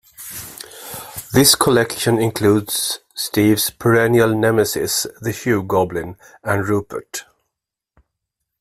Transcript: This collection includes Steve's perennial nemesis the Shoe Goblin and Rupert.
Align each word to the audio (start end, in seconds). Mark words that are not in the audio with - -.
This 1.31 1.53
collection 1.53 2.17
includes 2.17 3.01
Steve's 3.13 3.69
perennial 3.69 4.33
nemesis 4.35 5.05
the 5.21 5.31
Shoe 5.31 5.61
Goblin 5.61 6.17
and 6.43 6.67
Rupert. 6.67 7.25